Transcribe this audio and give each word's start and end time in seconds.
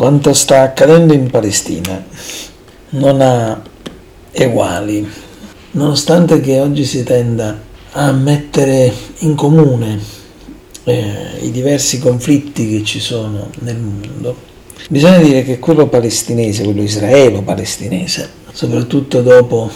Quanto 0.00 0.32
sta 0.32 0.62
accadendo 0.62 1.12
in 1.12 1.28
Palestina 1.28 2.02
non 2.88 3.20
ha 3.20 3.60
eguali, 4.30 5.06
nonostante 5.72 6.40
che 6.40 6.58
oggi 6.58 6.86
si 6.86 7.02
tenda 7.02 7.60
a 7.90 8.10
mettere 8.10 8.90
in 9.18 9.34
comune 9.34 10.00
eh, 10.84 11.40
i 11.42 11.50
diversi 11.50 11.98
conflitti 11.98 12.66
che 12.66 12.82
ci 12.82 12.98
sono 12.98 13.50
nel 13.58 13.76
mondo, 13.76 14.36
bisogna 14.88 15.18
dire 15.18 15.44
che 15.44 15.58
quello 15.58 15.86
palestinese, 15.86 16.64
quello 16.64 16.80
israelo-palestinese, 16.80 18.30
soprattutto 18.52 19.20
dopo 19.20 19.70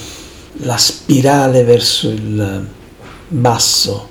la 0.62 0.79
spirale 0.79 1.65
verso 1.65 2.09
il 2.09 2.66
basso 3.29 4.09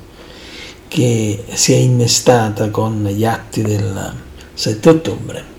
che 0.87 1.43
si 1.53 1.73
è 1.73 1.77
innestata 1.77 2.69
con 2.69 3.03
gli 3.03 3.25
atti 3.25 3.63
del 3.63 4.13
7 4.53 4.89
ottobre, 4.89 5.52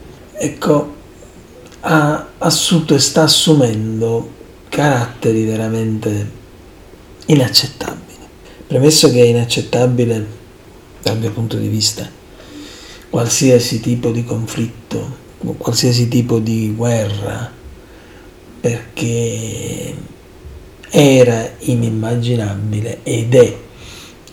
ecco, 0.45 0.95
ha 1.80 2.29
assunto 2.39 2.95
e 2.95 2.98
sta 2.98 3.23
assumendo 3.23 4.30
caratteri 4.69 5.45
veramente 5.45 6.30
inaccettabili. 7.27 8.03
Premesso 8.67 9.11
che 9.11 9.23
è 9.23 9.27
inaccettabile 9.27 10.27
dal 11.03 11.19
mio 11.19 11.33
punto 11.33 11.57
di 11.57 11.69
vista 11.69 12.09
qualsiasi 13.11 13.80
tipo 13.80 14.11
di 14.11 14.25
conflitto, 14.25 15.23
qualsiasi 15.59 16.09
tipo 16.09 16.39
di 16.39 16.73
guerra, 16.75 17.50
perché 18.61 19.95
era 20.91 21.50
inimmaginabile 21.59 23.00
ed 23.03 23.34
è 23.34 23.56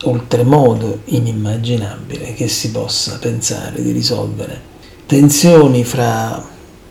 oltremodo 0.04 1.02
inimmaginabile 1.06 2.34
che 2.34 2.48
si 2.48 2.72
possa 2.72 3.20
pensare 3.20 3.84
di 3.84 3.92
risolvere 3.92 4.71
tensioni 5.12 5.84
fra 5.84 6.42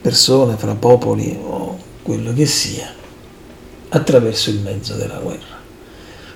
persone, 0.02 0.56
fra 0.58 0.74
popoli 0.74 1.38
o 1.42 1.78
quello 2.02 2.34
che 2.34 2.44
sia, 2.44 2.92
attraverso 3.88 4.50
il 4.50 4.58
mezzo 4.58 4.94
della 4.96 5.16
guerra. 5.16 5.58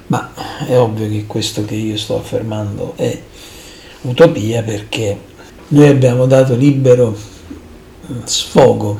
Ma 0.06 0.32
è 0.66 0.78
ovvio 0.78 1.06
che 1.10 1.27
questo 1.27 1.66
che 1.66 1.74
io 1.74 1.98
sto 1.98 2.16
affermando 2.16 2.94
è 2.96 3.20
utopia 4.00 4.62
perché 4.62 5.18
noi 5.68 5.88
abbiamo 5.88 6.24
dato 6.24 6.55
libero 6.55 7.14
sfogo 8.24 8.98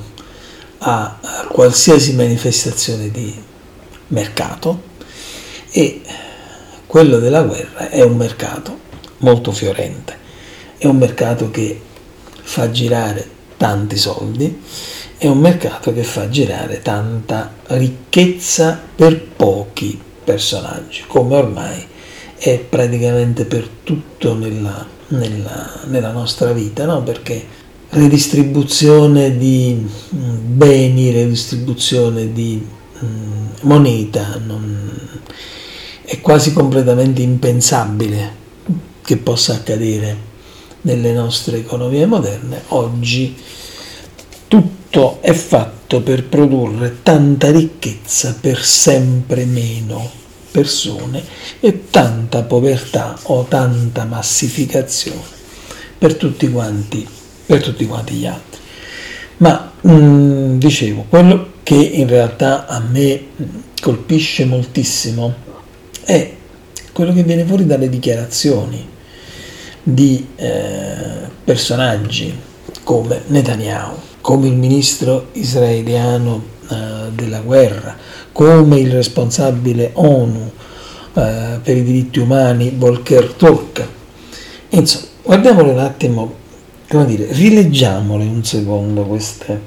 a 0.81 1.19
qualsiasi 1.49 2.13
manifestazione 2.13 3.11
di 3.11 3.35
mercato 4.09 4.83
e 5.71 6.03
quello 6.87 7.19
della 7.19 7.45
guerra 7.45 7.89
è 7.89 8.03
un 8.03 8.15
mercato 8.15 8.79
molto 9.21 9.53
fiorente, 9.53 10.19
è 10.77 10.85
un 10.85 10.99
mercato 10.99 11.51
che 11.51 11.93
fa 12.45 12.71
girare 12.71 13.29
tanti 13.57 13.97
soldi, 13.97 14.61
è 15.17 15.27
un 15.27 15.39
mercato 15.39 15.93
che 15.93 16.05
fa 16.05 16.29
girare 16.29 16.83
tanta 16.83 17.55
ricchezza 17.69 18.81
per 18.95 19.21
pochi 19.23 19.99
personaggi, 20.23 21.05
come 21.07 21.37
ormai 21.37 21.87
è 22.37 22.59
praticamente 22.59 23.45
per 23.47 23.69
tutto 23.83 24.35
nella, 24.35 24.87
nella, 25.09 25.81
nella 25.87 26.13
nostra 26.13 26.53
vita, 26.53 26.85
no? 26.85 27.03
perché 27.03 27.43
redistribuzione 27.91 29.37
di 29.37 29.87
mm, 30.15 30.57
beni, 30.57 31.11
redistribuzione 31.11 32.33
di 32.33 32.67
mm, 33.03 33.47
moneta, 33.63 34.39
non, 34.45 34.91
è 36.05 36.21
quasi 36.21 36.53
completamente 36.53 37.23
impensabile 37.23 38.43
che 39.03 39.17
possa 39.17 39.55
accadere 39.55 40.33
nelle 40.85 41.13
nostre 41.13 41.59
economie 41.59 42.07
moderne, 42.07 42.63
oggi 42.69 43.35
tutto 44.49 45.19
è 45.21 45.33
fatto 45.33 46.01
per 46.03 46.25
produrre 46.25 46.99
tanta 47.03 47.51
ricchezza 47.51 48.37
per 48.41 48.63
sempre 48.63 49.45
meno 49.45 50.23
persone 50.51 51.23
e 51.61 51.91
tanta 51.91 52.43
povertà 52.43 53.19
o 53.25 53.45
tanta 53.45 54.05
massificazione 54.05 55.33
per 55.99 56.15
tutti 56.15 56.51
quanti, 56.51 57.07
per 57.47 57.63
tutti 57.63 57.87
quanti 57.87 58.15
gli 58.15 58.27
altri. 58.27 58.61
Ma 59.39 59.73
mh, 59.81 59.93
mm, 59.93 60.59
dicevo, 60.59 61.07
quello 61.09 61.53
che 61.63 61.75
in 61.75 62.07
realtà 62.07 62.67
a 62.67 62.79
me 62.79 63.29
colpisce 63.81 64.45
moltissimo 64.45 65.35
è 66.05 66.33
quello 66.93 67.13
che 67.13 67.25
viene 67.25 67.45
fuori 67.45 67.67
dalle 67.67 67.89
dichiarazioni 67.89 68.93
di 69.85 70.27
eh, 70.37 71.29
personaggi 71.45 72.35
come 72.83 73.23
Netanyahu, 73.27 73.97
come 74.23 74.49
il 74.49 74.55
ministro 74.55 75.29
israeliano 75.33 76.43
eh, 76.71 77.11
della 77.15 77.41
guerra, 77.41 77.95
come 78.33 78.81
il 78.81 78.91
responsabile 78.91 79.91
ONU 79.93 80.51
eh, 81.15 81.61
per 81.63 81.77
i 81.77 81.83
diritti 81.83 82.19
umani 82.19 82.73
Volker 82.77 83.33
Turk. 83.35 83.87
Insomma, 84.71 85.07
guardiamole 85.23 85.71
un 85.71 85.79
attimo, 85.79 86.35
come 86.89 87.05
dire, 87.05 87.29
rileggiamole 87.31 88.25
un 88.25 88.43
secondo 88.43 89.03
queste, 89.03 89.61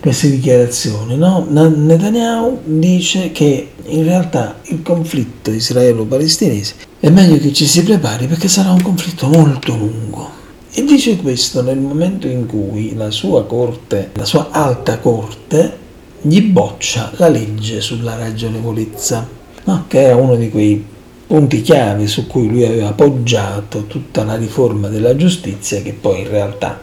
queste 0.00 0.30
dichiarazioni. 0.30 1.16
No? 1.16 1.46
Netanyahu 1.48 2.60
dice 2.64 3.30
che 3.32 3.72
in 3.84 4.04
realtà 4.04 4.56
il 4.64 4.82
conflitto 4.82 5.50
israelo-palestinese 5.50 6.85
è 6.98 7.10
meglio 7.10 7.38
che 7.38 7.52
ci 7.52 7.66
si 7.66 7.82
prepari 7.82 8.26
perché 8.26 8.48
sarà 8.48 8.70
un 8.70 8.82
conflitto 8.82 9.28
molto 9.28 9.76
lungo. 9.76 10.30
E 10.72 10.84
dice 10.84 11.16
questo 11.16 11.62
nel 11.62 11.78
momento 11.78 12.26
in 12.26 12.46
cui 12.46 12.94
la 12.94 13.10
sua 13.10 13.44
corte, 13.44 14.10
la 14.14 14.24
sua 14.24 14.50
alta 14.50 14.98
corte, 14.98 15.84
gli 16.20 16.42
boccia 16.42 17.12
la 17.16 17.28
legge 17.28 17.80
sulla 17.80 18.16
ragionevolezza, 18.16 19.26
no? 19.64 19.84
che 19.88 20.02
era 20.02 20.16
uno 20.16 20.36
di 20.36 20.50
quei 20.50 20.84
punti 21.26 21.60
chiave 21.60 22.06
su 22.06 22.26
cui 22.26 22.48
lui 22.48 22.64
aveva 22.64 22.92
poggiato 22.92 23.86
tutta 23.86 24.24
la 24.24 24.36
riforma 24.36 24.88
della 24.88 25.16
giustizia 25.16 25.82
che 25.82 25.92
poi 25.92 26.20
in 26.20 26.28
realtà 26.28 26.80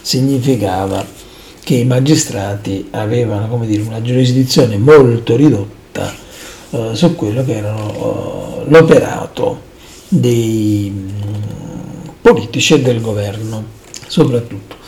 significava 0.00 1.04
che 1.62 1.74
i 1.76 1.84
magistrati 1.84 2.88
avevano 2.90 3.64
dire, 3.64 3.82
una 3.82 4.02
giurisdizione 4.02 4.76
molto 4.76 5.36
ridotta 5.36 6.12
eh, 6.70 6.90
su 6.92 7.14
quello 7.14 7.44
che 7.44 7.56
erano 7.56 8.53
eh, 8.53 8.53
l'operato 8.68 9.72
dei 10.08 10.92
mm, 10.94 12.08
politici 12.20 12.74
e 12.74 12.80
del 12.80 13.00
governo, 13.00 13.64
soprattutto. 14.06 14.82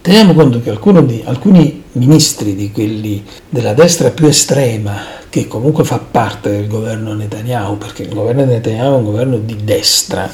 Teniamo 0.00 0.34
conto 0.34 0.60
che 0.60 0.76
di, 1.06 1.22
alcuni 1.24 1.84
ministri 1.92 2.56
di 2.56 2.72
quelli 2.72 3.24
della 3.48 3.72
destra 3.72 4.10
più 4.10 4.26
estrema, 4.26 4.96
che 5.28 5.46
comunque 5.46 5.84
fa 5.84 5.98
parte 5.98 6.50
del 6.50 6.66
governo 6.66 7.14
Netanyahu, 7.14 7.78
perché 7.78 8.02
il 8.02 8.12
governo 8.12 8.44
Netanyahu 8.44 8.94
è 8.94 8.96
un 8.96 9.04
governo 9.04 9.38
di 9.38 9.56
destra, 9.62 10.28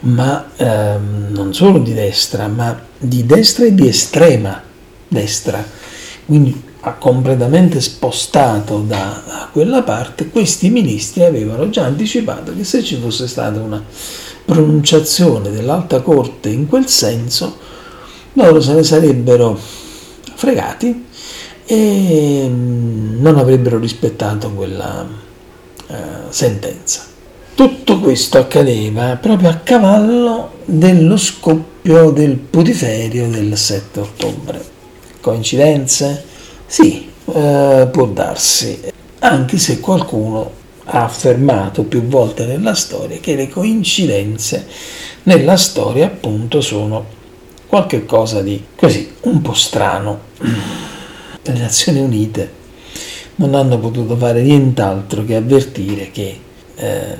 ma 0.00 0.50
ehm, 0.56 1.26
non 1.30 1.52
solo 1.52 1.78
di 1.78 1.92
destra, 1.92 2.48
ma 2.48 2.80
di 2.96 3.26
destra 3.26 3.66
e 3.66 3.74
di 3.74 3.86
estrema 3.86 4.62
destra, 5.06 5.62
quindi 6.24 6.63
ha 6.86 6.92
completamente 6.92 7.80
spostato 7.80 8.80
da 8.80 9.48
quella 9.52 9.82
parte, 9.82 10.28
questi 10.28 10.68
ministri 10.68 11.24
avevano 11.24 11.70
già 11.70 11.84
anticipato 11.84 12.54
che 12.54 12.62
se 12.62 12.82
ci 12.82 12.96
fosse 12.96 13.26
stata 13.26 13.58
una 13.58 13.82
pronunciazione 14.44 15.50
dell'alta 15.50 16.02
corte 16.02 16.50
in 16.50 16.68
quel 16.68 16.86
senso, 16.86 17.56
loro 18.34 18.60
se 18.60 18.74
ne 18.74 18.82
sarebbero 18.82 19.58
fregati 20.34 21.06
e 21.64 22.46
non 22.50 23.38
avrebbero 23.38 23.78
rispettato 23.78 24.50
quella 24.50 25.06
eh, 25.86 25.94
sentenza. 26.28 27.06
Tutto 27.54 27.98
questo 28.00 28.36
accadeva 28.36 29.16
proprio 29.16 29.48
a 29.48 29.54
cavallo 29.54 30.50
dello 30.66 31.16
scoppio 31.16 32.10
del 32.10 32.36
putiferio 32.36 33.30
del 33.30 33.56
7 33.56 34.00
ottobre. 34.00 34.62
Coincidenze? 35.20 36.32
Sì, 36.66 37.10
eh, 37.32 37.88
può 37.90 38.06
darsi, 38.06 38.80
anche 39.20 39.58
se 39.58 39.80
qualcuno 39.80 40.62
ha 40.84 41.04
affermato 41.04 41.84
più 41.84 42.02
volte 42.04 42.44
nella 42.44 42.74
storia 42.74 43.18
che 43.18 43.34
le 43.36 43.48
coincidenze 43.48 44.66
nella 45.22 45.56
storia 45.56 46.06
appunto 46.06 46.60
sono 46.60 47.06
qualche 47.66 48.04
cosa 48.04 48.42
di 48.42 48.62
così 48.76 49.14
un 49.22 49.40
po' 49.40 49.54
strano. 49.54 50.20
Le 51.42 51.52
Nazioni 51.52 52.00
Unite 52.00 52.52
non 53.36 53.54
hanno 53.54 53.78
potuto 53.78 54.16
fare 54.16 54.42
nient'altro 54.42 55.24
che 55.24 55.36
avvertire 55.36 56.10
che 56.10 56.38
eh, 56.76 57.18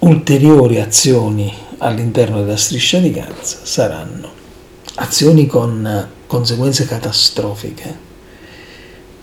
ulteriori 0.00 0.80
azioni 0.80 1.52
all'interno 1.78 2.40
della 2.40 2.56
striscia 2.56 2.98
di 2.98 3.10
Gaza 3.10 3.58
saranno 3.62 4.30
azioni 4.96 5.46
con 5.46 6.08
conseguenze 6.26 6.86
catastrofiche 6.86 8.04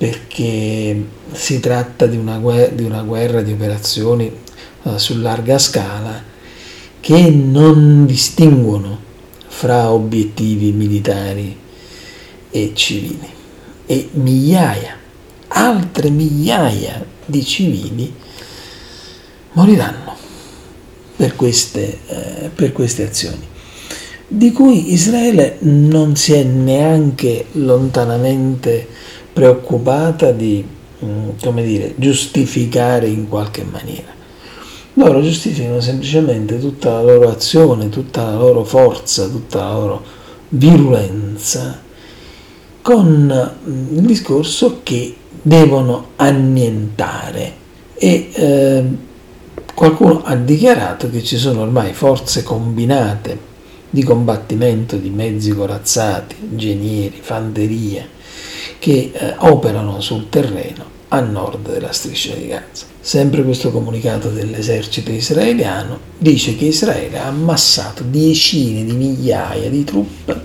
perché 0.04 1.02
si 1.32 1.62
tratta 1.62 2.08
di 2.08 2.18
una 2.18 2.38
guerra, 2.38 2.74
di, 2.74 2.84
una 2.84 3.04
guerra, 3.04 3.42
di 3.42 3.54
operazioni 3.54 4.30
uh, 4.82 4.98
su 4.98 5.18
larga 5.18 5.58
scala 5.58 6.22
che 7.00 7.30
non 7.30 8.06
distinguono 8.06 9.00
fra 9.48 9.94
obiettivi 9.94 10.74
militari 10.74 11.56
e 12.52 12.72
civili. 12.76 13.30
E 13.86 14.10
migliaia, 14.16 14.98
altre 15.48 16.10
migliaia 16.10 17.06
di 17.26 17.46
civili 17.46 18.14
moriranno 19.54 20.18
per 21.16 21.34
queste, 21.38 22.00
eh, 22.08 22.50
per 22.54 22.74
queste 22.74 23.04
azioni, 23.04 23.48
di 24.28 24.52
cui 24.52 24.92
Israele 24.92 25.60
non 25.60 26.18
si 26.18 26.34
è 26.34 26.44
neanche 26.44 27.46
lontanamente 27.54 28.88
preoccupata 29.34 30.32
di, 30.32 30.64
mm, 31.04 31.30
come 31.42 31.64
dire, 31.64 31.94
giustificare 31.98 33.08
in 33.08 33.28
qualche 33.28 33.64
maniera. 33.70 34.12
Loro 34.94 35.22
giustificano 35.22 35.82
semplicemente 35.82 36.60
tutta 36.60 36.92
la 36.92 37.02
loro 37.02 37.30
azione, 37.30 37.90
tutta 37.90 38.26
la 38.26 38.38
loro 38.38 38.64
forza, 38.64 39.28
tutta 39.28 39.64
la 39.64 39.74
loro 39.74 40.04
virulenza 40.50 41.82
con 42.82 43.56
mm, 43.68 43.98
il 43.98 44.06
discorso 44.06 44.82
che 44.84 45.16
devono 45.42 46.10
annientare 46.18 47.62
e 47.96 48.30
eh, 48.34 48.84
qualcuno 49.74 50.22
ha 50.24 50.36
dichiarato 50.36 51.10
che 51.10 51.24
ci 51.24 51.38
sono 51.38 51.62
ormai 51.62 51.94
forze 51.94 52.44
combinate 52.44 53.52
di 53.90 54.04
combattimento 54.04 54.98
di 54.98 55.10
mezzi 55.10 55.52
corazzati, 55.52 56.36
ingegneri, 56.52 57.20
fanteria 57.22 58.08
che 58.84 59.12
eh, 59.14 59.34
operano 59.38 60.02
sul 60.02 60.28
terreno 60.28 60.84
a 61.08 61.22
nord 61.22 61.72
della 61.72 61.94
striscia 61.94 62.34
di 62.36 62.48
Gaza. 62.48 62.84
Sempre 63.00 63.42
questo 63.46 63.72
comunicato 63.72 64.28
dell'esercito 64.28 65.10
israeliano 65.10 65.98
dice 66.18 66.58
che 66.58 66.66
Israele 66.66 67.18
ha 67.18 67.28
ammassato 67.28 68.04
decine 68.06 68.84
di 68.84 68.92
migliaia 68.92 69.70
di 69.70 69.86
truppe 69.86 70.42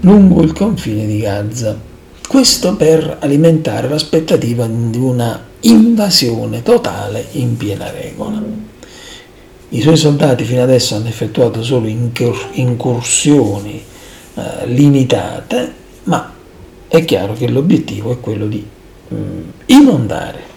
lungo 0.00 0.40
il 0.40 0.54
confine 0.54 1.04
di 1.04 1.18
Gaza. 1.18 1.78
Questo 2.26 2.76
per 2.76 3.18
alimentare 3.20 3.90
l'aspettativa 3.90 4.66
di 4.66 4.96
una 4.96 5.38
invasione 5.60 6.62
totale 6.62 7.26
in 7.32 7.58
piena 7.58 7.90
regola. 7.90 8.42
I 9.68 9.80
suoi 9.82 9.98
soldati 9.98 10.44
fino 10.44 10.62
adesso 10.62 10.94
hanno 10.94 11.08
effettuato 11.08 11.62
solo 11.62 11.88
incursioni 11.88 13.82
eh, 14.34 14.66
limitate, 14.66 15.72
ma 16.04 16.32
è 16.88 17.04
chiaro 17.04 17.34
che 17.34 17.48
l'obiettivo 17.48 18.12
è 18.12 18.20
quello 18.20 18.46
di 18.46 18.64
mh, 19.08 19.16
inondare 19.66 20.54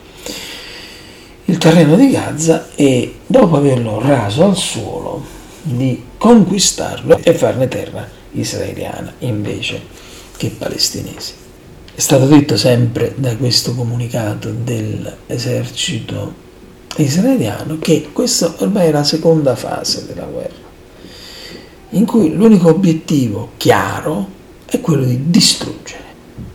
il 1.45 1.57
terreno 1.57 1.95
di 1.95 2.11
Gaza 2.11 2.69
e 2.75 3.15
dopo 3.25 3.57
averlo 3.57 3.99
raso 3.99 4.45
al 4.45 4.55
suolo 4.55 5.25
di 5.61 6.03
conquistarlo 6.17 7.19
e 7.23 7.33
farne 7.33 7.67
terra 7.67 8.07
israeliana 8.33 9.13
invece 9.19 9.81
che 10.37 10.49
palestinese. 10.49 11.33
È 11.93 11.99
stato 11.99 12.27
detto 12.27 12.55
sempre 12.55 13.13
da 13.17 13.35
questo 13.35 13.73
comunicato 13.73 14.51
dell'esercito 14.51 16.47
israeliano 16.97 17.77
che 17.79 18.09
questa 18.13 18.53
ormai 18.59 18.87
è 18.87 18.91
la 18.91 19.03
seconda 19.03 19.55
fase 19.55 20.05
della 20.05 20.25
guerra, 20.25 20.67
in 21.89 22.05
cui 22.05 22.33
l'unico 22.33 22.69
obiettivo 22.69 23.51
chiaro 23.57 24.37
è 24.65 24.79
quello 24.79 25.03
di 25.03 25.29
distruggere, 25.29 26.03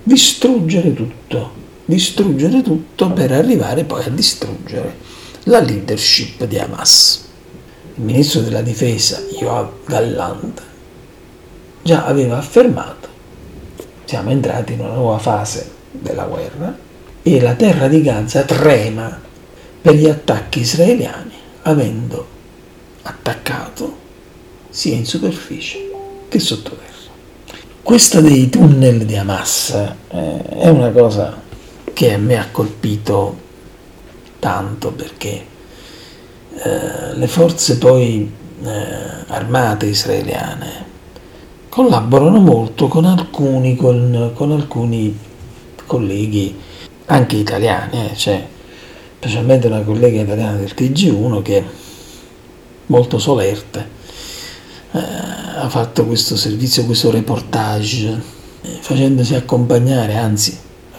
distruggere 0.05 0.95
tutto, 0.95 1.53
distruggere 1.85 2.63
tutto 2.63 3.11
per 3.11 3.33
arrivare 3.33 3.83
poi 3.85 4.05
a 4.05 4.11
distruggere 4.11 4.97
la 5.45 5.61
leadership 5.61 6.45
di 6.45 6.59
Hamas. 6.59 7.23
Il 7.97 8.05
ministro 8.05 8.41
della 8.41 8.63
difesa, 8.63 9.21
Yoav 9.41 9.71
Gallant, 9.85 10.63
già 11.83 12.05
aveva 12.05 12.39
affermato 12.39 13.05
siamo 14.05 14.31
entrati 14.31 14.75
in 14.75 14.81
una 14.81 14.93
nuova 14.93 15.19
fase 15.19 15.71
della 15.91 16.25
guerra 16.25 16.77
e 17.23 17.41
la 17.41 17.55
terra 17.55 17.89
di 17.89 18.03
Gaza 18.03 18.43
trema 18.43 19.21
per 19.81 19.95
gli 19.95 20.07
attacchi 20.07 20.61
israeliani 20.61 21.33
avendo 21.63 22.27
attaccato 23.03 24.03
sia 24.69 24.95
in 24.95 25.07
superficie 25.07 25.91
che 26.29 26.39
sottoterra. 26.39 26.94
Questa 27.85 28.23
dei 28.23 28.49
tunnel 28.49 29.05
di 29.05 29.15
Hamas 29.15 29.69
eh, 30.09 30.43
è 30.43 30.69
una 30.69 30.91
cosa 30.91 31.39
che 31.93 32.15
a 32.15 32.17
me 32.17 32.39
ha 32.39 32.49
colpito 32.51 33.37
tanto 34.39 34.91
perché 34.93 35.45
eh, 36.55 37.15
le 37.15 37.27
forze 37.29 37.77
poi 37.77 38.33
eh, 38.63 38.71
armate 39.27 39.85
israeliane 39.85 40.87
collaborano 41.69 42.41
molto 42.41 42.89
con 42.89 43.05
alcuni, 43.05 43.77
con, 43.77 44.31
con 44.33 44.53
alcuni 44.53 45.15
colleghi, 45.85 46.59
anche 47.05 47.37
italiani, 47.37 48.07
eh, 48.07 48.17
cioè, 48.17 48.47
specialmente 49.19 49.67
una 49.67 49.83
collega 49.83 50.23
italiana 50.23 50.57
del 50.57 50.73
TG1 50.75 51.43
che 51.43 51.59
è 51.59 51.65
molto 52.87 53.19
solerte, 53.19 53.87
eh, 54.95 54.99
ha 55.57 55.69
fatto 55.69 56.07
questo 56.07 56.37
servizio, 56.37 56.85
questo 56.85 57.11
reportage, 57.11 58.23
eh, 58.63 58.69
facendosi 58.81 59.35
accompagnare, 59.35 60.15
anzi 60.15 60.57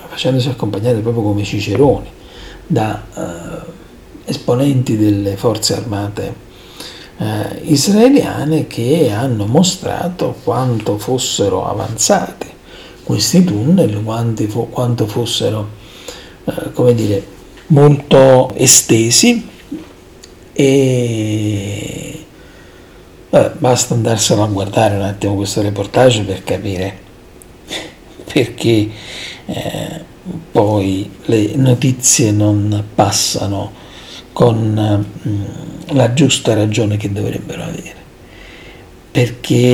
facendosi 0.09 0.49
accompagnare 0.49 0.99
proprio 0.99 1.23
come 1.23 1.43
Ciceroni, 1.43 2.09
da 2.67 3.03
eh, 3.15 3.71
esponenti 4.25 4.97
delle 4.97 5.37
forze 5.37 5.75
armate 5.75 6.43
eh, 7.17 7.61
israeliane 7.63 8.67
che 8.67 9.11
hanno 9.11 9.45
mostrato 9.45 10.35
quanto 10.43 10.97
fossero 10.97 11.65
avanzati 11.65 12.47
questi 13.03 13.43
tunnel, 13.43 14.01
fo- 14.49 14.65
quanto 14.65 15.07
fossero, 15.07 15.69
eh, 16.43 16.71
come 16.73 16.93
dire, 16.93 17.25
molto 17.67 18.51
estesi 18.55 19.47
e 20.51 22.04
Vabbè, 23.35 23.55
basta 23.57 23.93
andarselo 23.93 24.43
a 24.43 24.47
guardare 24.47 24.95
un 24.95 25.01
attimo 25.01 25.35
questo 25.35 25.61
reportage 25.61 26.23
per 26.23 26.41
capire 26.45 26.97
perché 28.31 28.89
eh, 29.45 30.03
poi 30.53 31.11
le 31.25 31.55
notizie 31.55 32.31
non 32.31 32.81
passano 32.95 33.73
con 34.31 35.05
mm, 35.27 35.43
la 35.87 36.13
giusta 36.13 36.53
ragione 36.53 36.95
che 36.95 37.11
dovrebbero 37.11 37.63
avere. 37.63 38.03
Perché, 39.11 39.65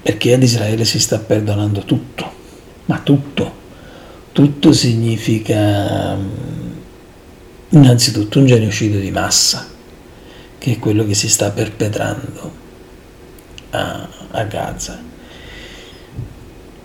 perché 0.00 0.32
ad 0.32 0.42
Israele 0.42 0.86
si 0.86 0.98
sta 0.98 1.18
perdonando 1.18 1.80
tutto, 1.84 2.32
ma 2.86 2.98
tutto. 3.02 3.60
Tutto 4.32 4.72
significa 4.72 6.16
mm, 6.16 6.70
innanzitutto 7.70 8.38
un 8.38 8.46
genocidio 8.46 9.00
di 9.00 9.10
massa, 9.10 9.68
che 10.62 10.74
è 10.74 10.78
quello 10.78 11.04
che 11.04 11.14
si 11.14 11.28
sta 11.28 11.50
perpetrando 11.50 12.52
a, 13.70 14.08
a 14.30 14.44
Gaza. 14.44 14.96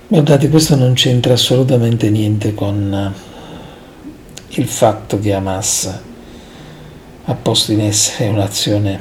Guardate, 0.08 0.50
questo 0.50 0.76
non 0.76 0.94
c'entra 0.94 1.34
assolutamente 1.34 2.10
niente 2.10 2.56
con 2.56 3.14
il 4.48 4.68
fatto 4.68 5.20
che 5.20 5.32
Hamas 5.32 6.00
ha 7.26 7.34
posto 7.36 7.72
in 7.72 7.82
essere 7.82 8.30
un'azione 8.30 9.00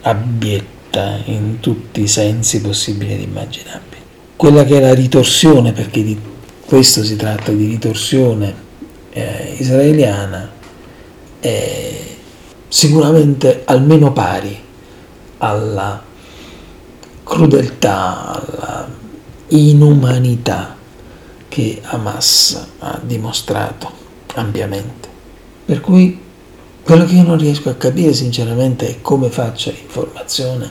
abietta 0.00 1.20
in 1.26 1.60
tutti 1.60 2.00
i 2.00 2.08
sensi 2.08 2.60
possibili 2.60 3.12
ed 3.12 3.20
immaginabili. 3.20 4.02
Quella 4.34 4.64
che 4.64 4.78
è 4.78 4.80
la 4.80 4.94
ritorsione, 4.94 5.70
perché 5.70 6.02
di 6.02 6.18
questo 6.66 7.04
si 7.04 7.14
tratta 7.14 7.52
di 7.52 7.66
ritorsione 7.66 8.52
eh, 9.12 9.54
israeliana, 9.58 10.50
è 11.38 12.00
sicuramente 12.66 13.57
almeno 13.70 14.12
pari 14.12 14.58
alla 15.38 16.02
crudeltà, 17.22 18.42
alla 18.42 18.88
inumanità 19.48 20.76
che 21.48 21.80
Hamas 21.82 22.66
ha 22.78 22.98
dimostrato 23.02 23.90
ampiamente. 24.34 25.08
Per 25.64 25.80
cui 25.80 26.18
quello 26.82 27.04
che 27.04 27.14
io 27.14 27.22
non 27.22 27.38
riesco 27.38 27.68
a 27.68 27.74
capire 27.74 28.14
sinceramente 28.14 28.88
è 28.88 29.00
come 29.02 29.28
faccia 29.28 29.70
l'informazione 29.70 30.70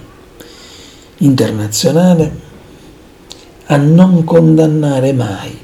internazionale 1.18 2.46
a 3.66 3.76
non 3.78 4.24
condannare 4.24 5.14
mai 5.14 5.58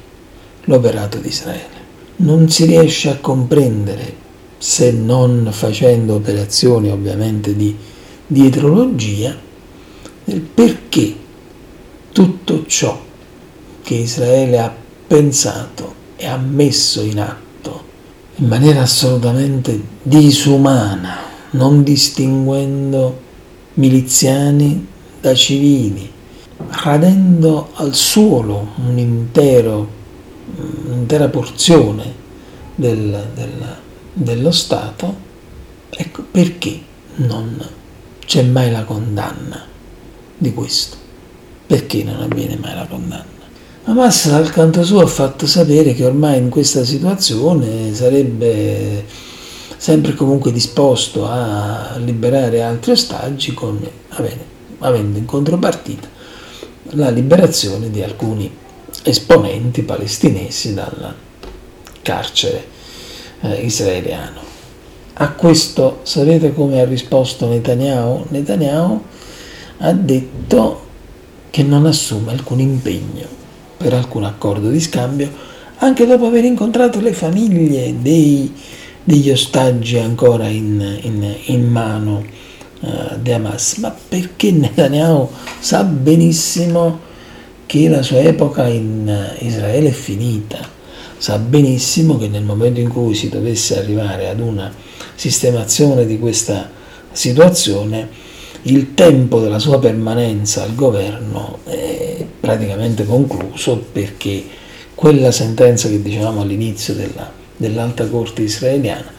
l'operato 0.64 1.18
di 1.18 1.28
Israele. 1.28 1.82
Non 2.16 2.48
si 2.48 2.64
riesce 2.66 3.10
a 3.10 3.18
comprendere, 3.18 4.22
se 4.64 4.92
non 4.92 5.50
facendo 5.52 6.14
operazioni 6.14 6.90
ovviamente 6.90 7.54
di 7.54 7.76
dietrologia, 8.26 9.36
del 10.24 10.40
perché 10.40 11.14
tutto 12.10 12.64
ciò 12.66 12.98
che 13.82 13.94
Israele 13.94 14.58
ha 14.58 14.74
pensato 15.06 15.94
e 16.16 16.26
ha 16.26 16.38
messo 16.38 17.02
in 17.02 17.20
atto 17.20 17.82
in 18.36 18.46
maniera 18.46 18.80
assolutamente 18.80 19.78
disumana, 20.02 21.18
non 21.50 21.82
distinguendo 21.82 23.20
miliziani 23.74 24.86
da 25.20 25.34
civili, 25.34 26.10
radendo 26.70 27.68
al 27.74 27.94
suolo 27.94 28.68
un 28.76 28.96
intero, 28.96 29.86
un'intera 30.86 31.28
porzione 31.28 32.14
del, 32.74 33.26
del, 33.34 33.82
dello 34.14 34.52
Stato, 34.52 35.14
ecco 35.90 36.24
perché 36.30 36.80
non 37.16 37.62
c'è 38.24 38.42
mai 38.42 38.70
la 38.70 38.84
condanna 38.84 39.66
di 40.36 40.52
questo. 40.54 40.96
Perché 41.66 42.04
non 42.04 42.20
avviene 42.20 42.56
mai 42.56 42.74
la 42.74 42.86
condanna? 42.86 43.32
Hamas 43.84 44.28
dal 44.30 44.50
canto 44.50 44.82
suo 44.82 45.02
ha 45.02 45.06
fatto 45.06 45.46
sapere 45.46 45.92
che 45.92 46.06
ormai 46.06 46.38
in 46.38 46.48
questa 46.48 46.84
situazione 46.84 47.92
sarebbe 47.94 49.04
sempre 49.76 50.14
comunque 50.14 50.52
disposto 50.52 51.26
a 51.26 51.96
liberare 51.98 52.62
altri 52.62 52.92
ostaggi 52.92 53.52
con, 53.52 53.86
avendo 54.78 55.18
in 55.18 55.26
contropartita 55.26 56.08
la 56.90 57.10
liberazione 57.10 57.90
di 57.90 58.02
alcuni 58.02 58.50
esponenti 59.02 59.82
palestinesi 59.82 60.72
dal 60.72 61.14
carcere 62.00 62.72
eh, 63.44 63.60
israeliano. 63.60 64.40
A 65.14 65.30
questo 65.30 66.00
sapete 66.02 66.52
come 66.52 66.80
ha 66.80 66.84
risposto 66.84 67.46
Netanyahu? 67.46 68.26
Netanyahu 68.30 69.00
ha 69.78 69.92
detto 69.92 70.82
che 71.50 71.62
non 71.62 71.86
assume 71.86 72.32
alcun 72.32 72.58
impegno 72.58 73.26
per 73.76 73.92
alcun 73.92 74.24
accordo 74.24 74.70
di 74.70 74.80
scambio, 74.80 75.30
anche 75.78 76.06
dopo 76.06 76.26
aver 76.26 76.44
incontrato 76.44 77.00
le 77.00 77.12
famiglie 77.12 77.94
dei, 78.00 78.52
degli 79.04 79.30
ostaggi 79.30 79.98
ancora 79.98 80.48
in, 80.48 80.98
in, 81.02 81.34
in 81.46 81.68
mano 81.68 82.24
uh, 82.80 83.18
di 83.20 83.30
Hamas. 83.30 83.76
Ma 83.76 83.94
perché 84.08 84.50
Netanyahu 84.50 85.28
sa 85.60 85.84
benissimo 85.84 87.12
che 87.66 87.88
la 87.88 88.02
sua 88.02 88.18
epoca 88.20 88.66
in 88.66 89.34
Israele 89.38 89.88
è 89.90 89.92
finita, 89.92 90.73
sa 91.18 91.38
benissimo 91.38 92.18
che 92.18 92.28
nel 92.28 92.44
momento 92.44 92.80
in 92.80 92.88
cui 92.88 93.14
si 93.14 93.28
dovesse 93.28 93.78
arrivare 93.78 94.28
ad 94.28 94.40
una 94.40 94.72
sistemazione 95.14 96.06
di 96.06 96.18
questa 96.18 96.70
situazione, 97.12 98.08
il 98.62 98.94
tempo 98.94 99.40
della 99.40 99.58
sua 99.58 99.78
permanenza 99.78 100.62
al 100.62 100.74
governo 100.74 101.58
è 101.64 102.24
praticamente 102.40 103.04
concluso 103.04 103.76
perché 103.92 104.44
quella 104.94 105.30
sentenza 105.30 105.88
che 105.88 106.00
dicevamo 106.00 106.40
all'inizio 106.40 106.94
della, 106.94 107.30
dell'alta 107.56 108.06
corte 108.08 108.42
israeliana 108.42 109.12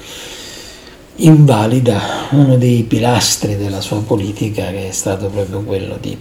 invalida 1.18 2.28
uno 2.32 2.58
dei 2.58 2.84
pilastri 2.84 3.56
della 3.56 3.82
sua 3.82 4.02
politica 4.02 4.70
che 4.72 4.90
è 4.90 4.92
stato 4.92 5.28
proprio 5.28 5.62
quello 5.62 5.98
di 6.00 6.18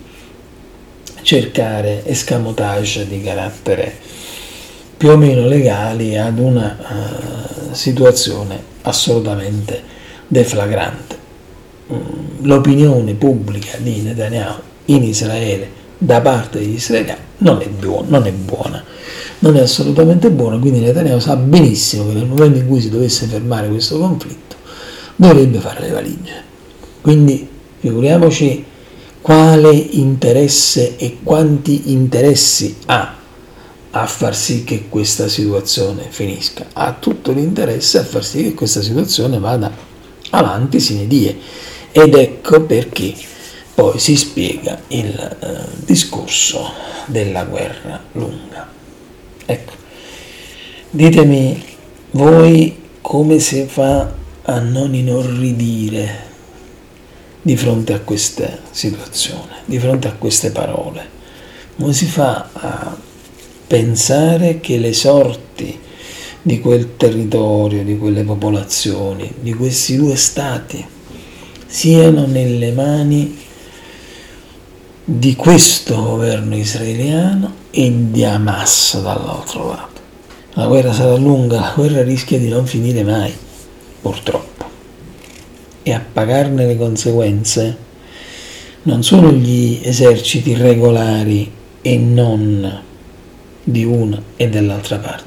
cercare 1.22 2.06
escamotage 2.06 3.08
di 3.08 3.20
carattere 3.22 3.96
più 4.96 5.10
o 5.10 5.16
meno 5.16 5.46
legali 5.46 6.16
ad 6.16 6.38
una 6.38 6.76
uh, 6.78 7.74
situazione 7.74 8.72
assolutamente 8.82 9.82
deflagrante. 10.26 11.16
Mm, 11.92 12.44
l'opinione 12.44 13.14
pubblica 13.14 13.76
di 13.78 14.02
Netanyahu 14.02 14.60
in 14.86 15.02
Israele 15.02 15.82
da 15.98 16.20
parte 16.20 16.58
degli 16.58 16.74
israeliani 16.74 17.20
non 17.38 17.60
è, 17.60 17.68
buona, 17.68 18.06
non 18.08 18.26
è 18.26 18.32
buona, 18.32 18.82
non 19.40 19.56
è 19.56 19.60
assolutamente 19.60 20.30
buona, 20.30 20.58
quindi 20.58 20.80
Netanyahu 20.80 21.18
sa 21.18 21.36
benissimo 21.36 22.06
che 22.06 22.14
nel 22.14 22.26
momento 22.26 22.58
in 22.58 22.66
cui 22.66 22.80
si 22.80 22.90
dovesse 22.90 23.26
fermare 23.26 23.68
questo 23.68 23.98
conflitto 23.98 24.56
dovrebbe 25.16 25.58
fare 25.58 25.80
le 25.80 25.90
valigie. 25.90 26.42
Quindi 27.00 27.48
figuriamoci 27.78 28.64
quale 29.20 29.70
interesse 29.70 30.96
e 30.96 31.18
quanti 31.22 31.92
interessi 31.92 32.76
ha 32.86 33.22
a 33.96 34.06
far 34.06 34.34
sì 34.34 34.64
che 34.64 34.88
questa 34.88 35.28
situazione 35.28 36.06
finisca. 36.08 36.66
Ha 36.72 36.96
tutto 36.98 37.30
l'interesse 37.30 37.98
a 37.98 38.04
far 38.04 38.24
sì 38.24 38.42
che 38.42 38.54
questa 38.54 38.82
situazione 38.82 39.38
vada 39.38 39.70
avanti 40.30 40.80
sine 40.80 41.06
die 41.06 41.38
ed 41.92 42.14
ecco 42.14 42.62
perché 42.62 43.14
poi 43.72 43.98
si 44.00 44.16
spiega 44.16 44.80
il 44.88 45.36
eh, 45.40 45.46
discorso 45.84 46.72
della 47.06 47.44
guerra 47.44 48.02
lunga. 48.12 48.68
Ecco, 49.46 49.72
ditemi 50.90 51.62
voi 52.12 52.82
come 53.00 53.38
si 53.38 53.64
fa 53.66 54.12
a 54.42 54.58
non 54.58 54.94
inorridire 54.94 56.32
di 57.42 57.56
fronte 57.56 57.92
a 57.92 58.00
questa 58.00 58.58
situazione, 58.70 59.62
di 59.66 59.78
fronte 59.78 60.08
a 60.08 60.14
queste 60.14 60.50
parole. 60.50 61.12
Come 61.76 61.92
si 61.92 62.06
fa 62.06 62.48
a 62.52 63.03
pensare 63.74 64.60
che 64.60 64.78
le 64.78 64.92
sorti 64.92 65.76
di 66.40 66.60
quel 66.60 66.96
territorio, 66.96 67.82
di 67.82 67.98
quelle 67.98 68.22
popolazioni, 68.22 69.28
di 69.40 69.52
questi 69.52 69.96
due 69.96 70.14
stati 70.14 70.86
siano 71.66 72.24
nelle 72.24 72.70
mani 72.70 73.36
di 75.04 75.34
questo 75.34 76.00
governo 76.00 76.54
israeliano 76.54 77.52
e 77.72 77.92
di 78.12 78.24
Hamas 78.24 79.02
dall'altro 79.02 79.66
lato. 79.66 80.00
La 80.52 80.68
guerra 80.68 80.92
sarà 80.92 81.16
lunga, 81.16 81.58
la 81.58 81.72
guerra 81.74 82.04
rischia 82.04 82.38
di 82.38 82.48
non 82.48 82.66
finire 82.66 83.02
mai, 83.02 83.34
purtroppo. 84.00 84.66
E 85.82 85.92
a 85.92 86.00
pagarne 86.12 86.64
le 86.64 86.76
conseguenze 86.76 87.76
non 88.82 89.02
sono 89.02 89.32
gli 89.32 89.80
eserciti 89.82 90.54
regolari 90.54 91.50
e 91.82 91.96
non 91.96 92.92
di 93.64 93.84
una 93.84 94.20
e 94.36 94.48
dell'altra 94.48 94.98
parte, 94.98 95.24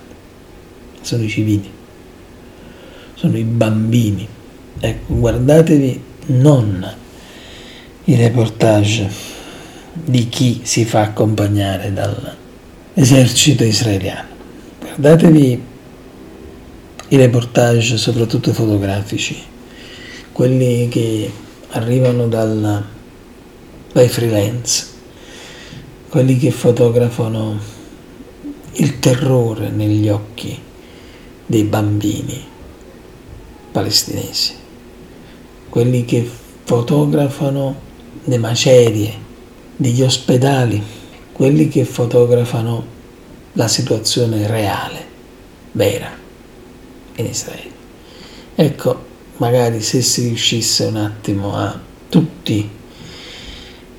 sono 1.01 1.23
i 1.23 1.29
civili, 1.29 1.69
sono 3.15 3.37
i 3.37 3.43
bambini. 3.43 4.27
Ecco, 4.79 5.15
guardatevi 5.15 6.03
non 6.27 6.95
i 8.03 8.15
reportage 8.15 9.09
di 9.91 10.29
chi 10.29 10.61
si 10.63 10.85
fa 10.85 11.01
accompagnare 11.01 11.91
dall'esercito 11.91 13.63
israeliano. 13.63 14.35
Guardatevi 14.79 15.63
i 17.09 17.15
reportage, 17.15 17.97
soprattutto 17.97 18.53
fotografici, 18.53 19.41
quelli 20.31 20.87
che 20.89 21.31
arrivano 21.69 22.27
dal, 22.27 22.85
dai 23.91 24.07
freelance, 24.07 24.85
quelli 26.09 26.37
che 26.37 26.51
fotografano 26.51 27.76
il 28.79 28.99
terrore 28.99 29.69
negli 29.69 30.09
occhi 30.09 30.57
dei 31.45 31.63
bambini 31.63 32.43
palestinesi 33.71 34.65
quelli 35.69 36.05
che 36.05 36.27
fotografano 36.63 37.75
le 38.23 38.37
macerie 38.37 39.13
degli 39.75 40.01
ospedali, 40.01 40.81
quelli 41.31 41.67
che 41.67 41.85
fotografano 41.85 42.95
la 43.53 43.67
situazione 43.67 44.47
reale, 44.47 45.05
vera, 45.73 46.09
in 47.15 47.25
Israele. 47.25 47.71
Ecco, 48.55 49.05
magari 49.37 49.81
se 49.81 50.01
si 50.01 50.23
riuscisse 50.23 50.85
un 50.85 50.95
attimo 50.95 51.55
a 51.55 51.79
tutti 52.09 52.69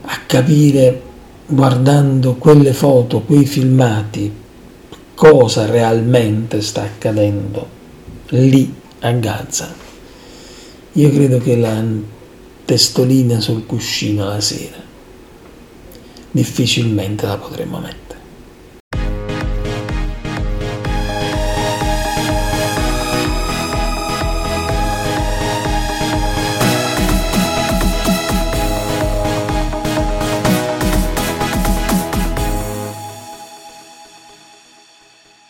a 0.02 0.20
capire 0.26 1.02
guardando 1.46 2.34
quelle 2.34 2.72
foto, 2.72 3.20
quei 3.20 3.46
filmati, 3.46 4.32
cosa 5.18 5.66
realmente 5.66 6.62
sta 6.62 6.82
accadendo 6.82 7.68
lì 8.28 8.72
a 9.00 9.10
Gaza 9.10 9.74
io 10.92 11.10
credo 11.10 11.38
che 11.38 11.56
la 11.56 11.82
testolina 12.64 13.40
sul 13.40 13.66
cuscino 13.66 14.28
la 14.28 14.40
sera 14.40 14.86
difficilmente 16.30 17.26
la 17.26 17.36
potremmo 17.36 17.78
mettere. 17.78 18.17